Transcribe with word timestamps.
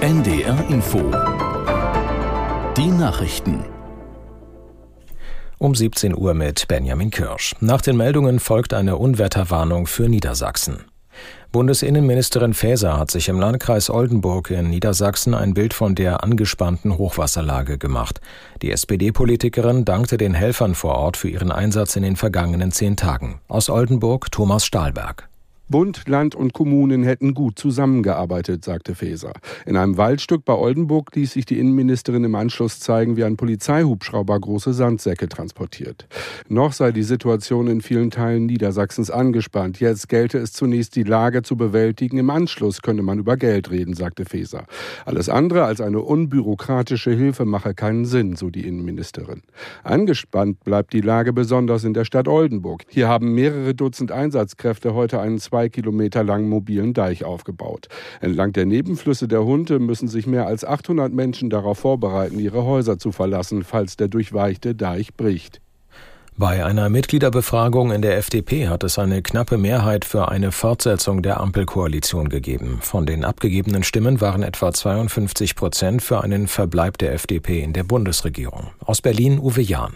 NDR 0.00 0.64
Info. 0.70 1.00
Die 2.76 2.86
Nachrichten. 2.86 3.64
Um 5.58 5.74
17 5.74 6.16
Uhr 6.16 6.34
mit 6.34 6.68
Benjamin 6.68 7.10
Kirsch. 7.10 7.56
Nach 7.58 7.80
den 7.80 7.96
Meldungen 7.96 8.38
folgt 8.38 8.74
eine 8.74 8.96
Unwetterwarnung 8.96 9.88
für 9.88 10.08
Niedersachsen. 10.08 10.84
Bundesinnenministerin 11.50 12.54
Faeser 12.54 12.96
hat 12.96 13.10
sich 13.10 13.28
im 13.28 13.40
Landkreis 13.40 13.90
Oldenburg 13.90 14.52
in 14.52 14.70
Niedersachsen 14.70 15.34
ein 15.34 15.52
Bild 15.52 15.74
von 15.74 15.96
der 15.96 16.22
angespannten 16.22 16.96
Hochwasserlage 16.96 17.76
gemacht. 17.76 18.20
Die 18.62 18.70
SPD-Politikerin 18.70 19.84
dankte 19.84 20.16
den 20.16 20.34
Helfern 20.34 20.76
vor 20.76 20.94
Ort 20.94 21.16
für 21.16 21.28
ihren 21.28 21.50
Einsatz 21.50 21.96
in 21.96 22.04
den 22.04 22.14
vergangenen 22.14 22.70
zehn 22.70 22.96
Tagen. 22.96 23.40
Aus 23.48 23.68
Oldenburg 23.68 24.30
Thomas 24.30 24.64
Stahlberg. 24.64 25.28
Bund, 25.70 26.08
Land 26.08 26.34
und 26.34 26.54
Kommunen 26.54 27.02
hätten 27.02 27.34
gut 27.34 27.58
zusammengearbeitet, 27.58 28.64
sagte 28.64 28.94
Faeser. 28.94 29.34
In 29.66 29.76
einem 29.76 29.98
Waldstück 29.98 30.46
bei 30.46 30.54
Oldenburg 30.54 31.14
ließ 31.14 31.32
sich 31.32 31.44
die 31.44 31.58
Innenministerin 31.58 32.24
im 32.24 32.34
Anschluss 32.34 32.80
zeigen, 32.80 33.18
wie 33.18 33.24
ein 33.24 33.36
Polizeihubschrauber 33.36 34.40
große 34.40 34.72
Sandsäcke 34.72 35.28
transportiert. 35.28 36.06
Noch 36.48 36.72
sei 36.72 36.90
die 36.90 37.02
Situation 37.02 37.66
in 37.66 37.82
vielen 37.82 38.10
Teilen 38.10 38.46
Niedersachsens 38.46 39.10
angespannt. 39.10 39.78
Jetzt 39.78 40.08
gelte 40.08 40.38
es 40.38 40.54
zunächst, 40.54 40.96
die 40.96 41.02
Lage 41.02 41.42
zu 41.42 41.58
bewältigen. 41.58 42.16
Im 42.16 42.30
Anschluss 42.30 42.80
könne 42.80 43.02
man 43.02 43.18
über 43.18 43.36
Geld 43.36 43.70
reden, 43.70 43.92
sagte 43.92 44.24
Faeser. 44.24 44.64
Alles 45.04 45.28
andere 45.28 45.64
als 45.64 45.82
eine 45.82 46.00
unbürokratische 46.00 47.10
Hilfe 47.10 47.44
mache 47.44 47.74
keinen 47.74 48.06
Sinn, 48.06 48.36
so 48.36 48.48
die 48.48 48.66
Innenministerin. 48.66 49.42
Angespannt 49.84 50.64
bleibt 50.64 50.94
die 50.94 51.02
Lage 51.02 51.34
besonders 51.34 51.84
in 51.84 51.92
der 51.92 52.06
Stadt 52.06 52.26
Oldenburg. 52.26 52.84
Hier 52.88 53.08
haben 53.08 53.34
mehrere 53.34 53.74
Dutzend 53.74 54.12
Einsatzkräfte 54.12 54.94
heute 54.94 55.20
einen 55.20 55.38
zwei 55.38 55.57
Kilometer 55.66 56.22
langen 56.22 56.48
mobilen 56.48 56.94
Deich 56.94 57.24
aufgebaut. 57.24 57.88
Entlang 58.20 58.52
der 58.52 58.66
Nebenflüsse 58.66 59.26
der 59.26 59.44
Hunte 59.44 59.80
müssen 59.80 60.06
sich 60.06 60.28
mehr 60.28 60.46
als 60.46 60.64
800 60.64 61.12
Menschen 61.12 61.50
darauf 61.50 61.80
vorbereiten, 61.80 62.38
ihre 62.38 62.64
Häuser 62.64 62.98
zu 62.98 63.10
verlassen, 63.10 63.64
falls 63.64 63.96
der 63.96 64.06
durchweichte 64.06 64.76
Deich 64.76 65.14
bricht. 65.14 65.60
Bei 66.40 66.64
einer 66.64 66.88
Mitgliederbefragung 66.88 67.90
in 67.90 68.00
der 68.00 68.16
FDP 68.16 68.68
hat 68.68 68.84
es 68.84 68.96
eine 68.96 69.22
knappe 69.22 69.58
Mehrheit 69.58 70.04
für 70.04 70.28
eine 70.28 70.52
Fortsetzung 70.52 71.20
der 71.20 71.40
Ampelkoalition 71.40 72.28
gegeben. 72.28 72.78
Von 72.80 73.06
den 73.06 73.24
abgegebenen 73.24 73.82
Stimmen 73.82 74.20
waren 74.20 74.44
etwa 74.44 74.72
52 74.72 75.56
Prozent 75.56 76.00
für 76.00 76.22
einen 76.22 76.46
Verbleib 76.46 76.96
der 76.98 77.12
FDP 77.12 77.60
in 77.60 77.72
der 77.72 77.82
Bundesregierung. 77.82 78.68
Aus 78.84 79.02
Berlin 79.02 79.40
Uwe 79.40 79.62
Jahn. 79.62 79.94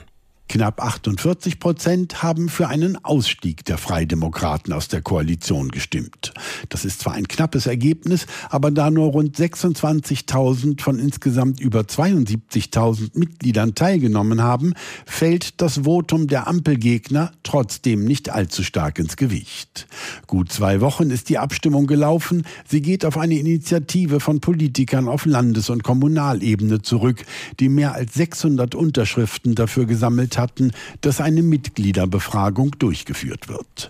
Knapp 0.52 0.82
48 0.82 1.58
Prozent 1.60 2.22
haben 2.22 2.50
für 2.50 2.68
einen 2.68 3.02
Ausstieg 3.06 3.64
der 3.64 3.78
Freidemokraten 3.78 4.74
aus 4.74 4.86
der 4.86 5.00
Koalition 5.00 5.70
gestimmt. 5.70 6.34
Das 6.68 6.84
ist 6.84 7.00
zwar 7.00 7.14
ein 7.14 7.26
knappes 7.26 7.66
Ergebnis, 7.66 8.26
aber 8.50 8.70
da 8.70 8.90
nur 8.90 9.06
rund 9.06 9.34
26.000 9.34 10.82
von 10.82 10.98
insgesamt 10.98 11.58
über 11.58 11.80
72.000 11.80 13.18
Mitgliedern 13.18 13.74
teilgenommen 13.74 14.42
haben, 14.42 14.74
fällt 15.06 15.62
das 15.62 15.84
Votum 15.84 16.26
der 16.26 16.46
Ampelgegner 16.48 17.32
trotzdem 17.44 18.04
nicht 18.04 18.28
allzu 18.28 18.62
stark 18.62 18.98
ins 18.98 19.16
Gewicht. 19.16 19.86
Gut 20.26 20.52
zwei 20.52 20.82
Wochen 20.82 21.08
ist 21.08 21.30
die 21.30 21.38
Abstimmung 21.38 21.86
gelaufen. 21.86 22.42
Sie 22.68 22.82
geht 22.82 23.06
auf 23.06 23.16
eine 23.16 23.38
Initiative 23.38 24.20
von 24.20 24.40
Politikern 24.40 25.08
auf 25.08 25.24
Landes- 25.24 25.70
und 25.70 25.82
Kommunalebene 25.82 26.82
zurück, 26.82 27.24
die 27.58 27.70
mehr 27.70 27.94
als 27.94 28.12
600 28.12 28.74
Unterschriften 28.74 29.54
dafür 29.54 29.86
gesammelt 29.86 30.36
haben 30.36 30.41
hatten, 30.42 30.72
dass 31.00 31.22
eine 31.22 31.42
Mitgliederbefragung 31.42 32.72
durchgeführt 32.78 33.48
wird. 33.48 33.88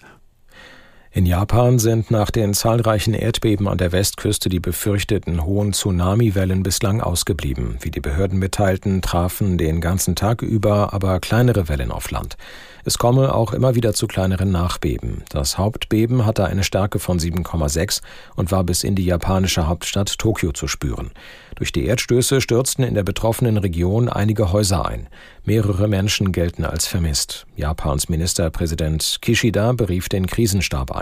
In 1.15 1.27
Japan 1.27 1.79
sind 1.79 2.11
nach 2.11 2.31
den 2.31 2.55
zahlreichen 2.55 3.13
Erdbeben 3.13 3.69
an 3.69 3.77
der 3.77 3.93
Westküste 3.93 4.49
die 4.49 4.61
befürchteten 4.61 5.45
hohen 5.45 5.75
Tsunamiwellen 5.75 6.63
bislang 6.63 7.03
ausgeblieben. 7.03 7.77
Wie 7.83 7.91
die 7.91 8.01
Behörden 8.01 8.39
mitteilten, 8.39 9.03
trafen 9.03 9.59
den 9.59 9.83
ganzen 9.83 10.17
Tag 10.17 10.41
über 10.41 10.95
aber 10.95 11.21
kleinere 11.21 11.69
Wellen 11.69 11.91
auf 11.91 12.11
Land. 12.11 12.39
Es 12.85 12.97
komme 12.97 13.35
auch 13.35 13.53
immer 13.53 13.75
wieder 13.75 13.93
zu 13.93 14.07
kleineren 14.07 14.51
Nachbeben. 14.51 15.23
Das 15.29 15.59
Hauptbeben 15.59 16.25
hatte 16.25 16.47
eine 16.47 16.65
Stärke 16.65 16.99
von 16.99 17.19
7,6 17.19 18.01
und 18.35 18.51
war 18.51 18.65
bis 18.65 18.83
in 18.83 18.95
die 18.95 19.05
japanische 19.05 19.69
Hauptstadt 19.69 20.19
Tokio 20.19 20.53
zu 20.53 20.67
spüren. 20.67 21.11
Durch 21.57 21.73
die 21.73 21.85
Erdstöße 21.85 22.41
stürzten 22.41 22.85
in 22.85 22.95
der 22.95 23.05
betroffenen 23.05 23.59
Region 23.59 24.09
einige 24.09 24.51
Häuser 24.51 24.87
ein. 24.87 25.09
Mehrere 25.45 25.87
Menschen 25.89 26.33
gelten 26.33 26.65
als 26.65 26.87
vermisst. 26.87 27.47
Japans 27.55 28.09
Ministerpräsident 28.09 29.19
Kishida 29.21 29.73
berief 29.73 30.09
den 30.09 30.27
Krisenstab 30.27 30.91
ein. 30.91 31.02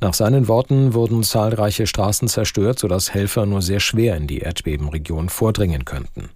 Nach 0.00 0.14
seinen 0.14 0.48
Worten 0.48 0.94
wurden 0.94 1.22
zahlreiche 1.22 1.86
Straßen 1.86 2.28
zerstört, 2.28 2.78
sodass 2.78 3.14
Helfer 3.14 3.46
nur 3.46 3.62
sehr 3.62 3.80
schwer 3.80 4.16
in 4.16 4.26
die 4.26 4.40
Erdbebenregion 4.40 5.28
vordringen 5.28 5.84
könnten. 5.84 6.30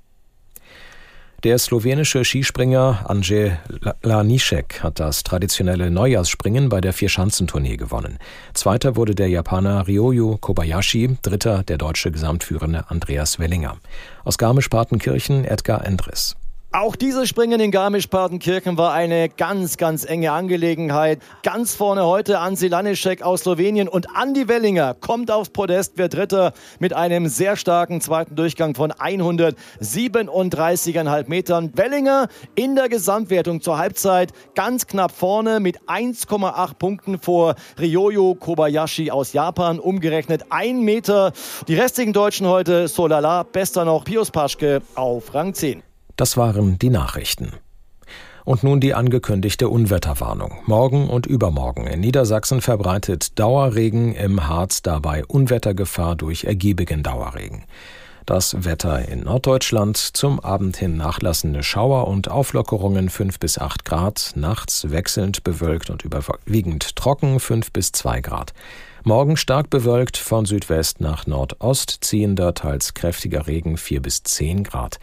Der 1.44 1.58
slowenische 1.58 2.24
Skispringer 2.24 3.04
Andrzej 3.08 3.58
Lanišek 4.02 4.82
hat 4.82 4.98
das 4.98 5.22
traditionelle 5.22 5.90
Neujahrsspringen 5.90 6.70
bei 6.70 6.80
der 6.80 6.94
Vierschanzentournee 6.94 7.76
gewonnen. 7.76 8.18
Zweiter 8.54 8.96
wurde 8.96 9.14
der 9.14 9.28
Japaner 9.28 9.86
Ryoyu 9.86 10.38
Kobayashi, 10.38 11.18
dritter 11.22 11.62
der 11.62 11.76
deutsche 11.76 12.10
Gesamtführende 12.10 12.90
Andreas 12.90 13.38
Wellinger. 13.38 13.76
Aus 14.24 14.38
Garmisch-Partenkirchen 14.38 15.44
Edgar 15.44 15.84
Endres. 15.84 16.36
Auch 16.78 16.94
dieses 16.94 17.30
Springen 17.30 17.58
in 17.58 17.70
Garmisch-Partenkirchen 17.70 18.76
war 18.76 18.92
eine 18.92 19.30
ganz, 19.30 19.78
ganz 19.78 20.04
enge 20.04 20.32
Angelegenheit. 20.32 21.22
Ganz 21.42 21.74
vorne 21.74 22.04
heute 22.04 22.38
Ansi 22.38 22.68
Lanischek 22.68 23.22
aus 23.22 23.40
Slowenien 23.40 23.88
und 23.88 24.14
Andi 24.14 24.46
Wellinger 24.46 24.92
kommt 24.92 25.30
aufs 25.30 25.48
Podest, 25.48 25.96
wird 25.96 26.12
Dritter 26.12 26.52
mit 26.78 26.92
einem 26.92 27.28
sehr 27.28 27.56
starken 27.56 28.02
zweiten 28.02 28.36
Durchgang 28.36 28.74
von 28.74 28.92
137,5 28.92 31.30
Metern. 31.30 31.72
Wellinger 31.74 32.28
in 32.56 32.76
der 32.76 32.90
Gesamtwertung 32.90 33.62
zur 33.62 33.78
Halbzeit 33.78 34.34
ganz 34.54 34.86
knapp 34.86 35.12
vorne 35.12 35.60
mit 35.60 35.80
1,8 35.86 36.74
Punkten 36.74 37.18
vor 37.18 37.54
Ryoyo 37.80 38.34
Kobayashi 38.34 39.10
aus 39.10 39.32
Japan. 39.32 39.80
Umgerechnet 39.80 40.44
ein 40.50 40.80
Meter. 40.80 41.32
Die 41.68 41.74
restlichen 41.74 42.12
Deutschen 42.12 42.46
heute 42.46 42.86
Solala, 42.86 43.44
bester 43.44 43.86
noch 43.86 44.04
Pius 44.04 44.30
Paschke 44.30 44.82
auf 44.94 45.32
Rang 45.32 45.54
10. 45.54 45.85
Das 46.16 46.38
waren 46.38 46.78
die 46.78 46.90
Nachrichten. 46.90 47.52
Und 48.44 48.62
nun 48.62 48.80
die 48.80 48.94
angekündigte 48.94 49.68
Unwetterwarnung. 49.68 50.54
Morgen 50.66 51.10
und 51.10 51.26
übermorgen 51.26 51.86
in 51.86 52.00
Niedersachsen 52.00 52.60
verbreitet 52.60 53.38
Dauerregen, 53.38 54.14
im 54.14 54.48
Harz 54.48 54.82
dabei 54.82 55.24
Unwettergefahr 55.26 56.16
durch 56.16 56.44
ergiebigen 56.44 57.02
Dauerregen. 57.02 57.64
Das 58.24 58.64
Wetter 58.64 59.06
in 59.08 59.24
Norddeutschland 59.24 59.96
zum 59.96 60.40
Abend 60.40 60.76
hin 60.76 60.96
nachlassende 60.96 61.62
Schauer 61.62 62.08
und 62.08 62.28
Auflockerungen 62.30 63.08
5 63.08 63.38
bis 63.38 63.58
8 63.58 63.84
Grad, 63.84 64.32
nachts 64.36 64.90
wechselnd 64.90 65.44
bewölkt 65.44 65.90
und 65.90 66.02
überwiegend 66.02 66.96
trocken 66.96 67.38
5 67.38 67.72
bis 67.72 67.92
2 67.92 68.22
Grad. 68.22 68.52
Morgen 69.04 69.36
stark 69.36 69.70
bewölkt 69.70 70.16
von 70.16 70.46
Südwest 70.46 71.00
nach 71.00 71.26
Nordost 71.26 71.98
ziehender, 72.00 72.54
teils 72.54 72.94
kräftiger 72.94 73.46
Regen 73.46 73.76
4 73.76 74.02
bis 74.02 74.22
10 74.24 74.64
Grad. 74.64 74.98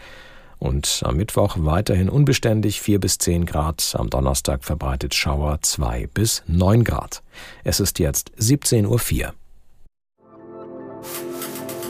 Und 0.64 1.02
am 1.04 1.18
Mittwoch 1.18 1.58
weiterhin 1.60 2.08
unbeständig 2.08 2.80
4 2.80 3.02
bis 3.02 3.18
10 3.18 3.46
Grad, 3.46 3.96
am 4.00 4.10
Donnerstag 4.10 4.64
verbreitet 4.64 5.14
Schauer 5.14 5.60
2 5.62 6.08
bis 6.14 6.42
9 6.48 6.86
Grad. 6.86 7.22
Es 7.66 7.82
ist 7.82 8.00
jetzt 8.00 8.32
17.04 8.40 9.26
Uhr. 9.26 9.34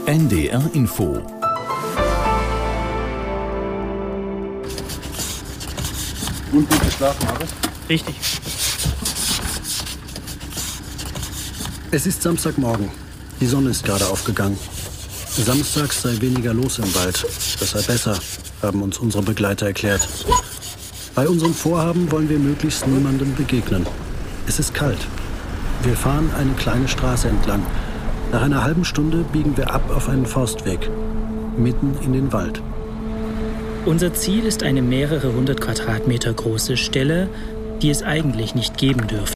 NDR 0.07 0.63
Info 0.73 1.21
Und 6.51 6.67
gut 6.67 6.81
geschlafen, 6.83 7.25
Markus? 7.27 7.49
Richtig. 7.87 8.15
Es 11.91 12.07
ist 12.07 12.23
Samstagmorgen. 12.23 12.89
Die 13.39 13.45
Sonne 13.45 13.69
ist 13.69 13.85
gerade 13.85 14.07
aufgegangen. 14.07 14.57
Samstags 15.29 16.01
sei 16.01 16.19
weniger 16.19 16.55
los 16.55 16.79
im 16.79 16.95
Wald. 16.95 17.23
Das 17.59 17.69
sei 17.69 17.81
besser, 17.83 18.17
haben 18.63 18.81
uns 18.81 18.97
unsere 18.97 19.23
Begleiter 19.23 19.67
erklärt. 19.67 20.07
Bei 21.15 21.27
unserem 21.27 21.53
Vorhaben 21.53 22.11
wollen 22.11 22.29
wir 22.29 22.39
möglichst 22.39 22.87
niemandem 22.87 23.35
begegnen. 23.35 23.85
Es 24.47 24.59
ist 24.59 24.73
kalt. 24.73 24.97
Wir 25.83 25.95
fahren 25.95 26.31
eine 26.37 26.53
kleine 26.53 26.87
Straße 26.87 27.27
entlang. 27.27 27.63
Nach 28.31 28.41
einer 28.41 28.63
halben 28.63 28.85
Stunde 28.85 29.23
biegen 29.31 29.57
wir 29.57 29.71
ab 29.71 29.91
auf 29.95 30.09
einen 30.09 30.25
Forstweg, 30.25 30.89
mitten 31.57 31.95
in 32.03 32.13
den 32.13 32.33
Wald. 32.33 32.61
Unser 33.85 34.13
Ziel 34.13 34.45
ist 34.45 34.63
eine 34.63 34.81
mehrere 34.81 35.33
hundert 35.33 35.61
Quadratmeter 35.61 36.33
große 36.33 36.77
Stelle, 36.77 37.29
die 37.81 37.89
es 37.89 38.01
eigentlich 38.01 38.55
nicht 38.55 38.77
geben 38.77 39.07
dürfte. 39.07 39.33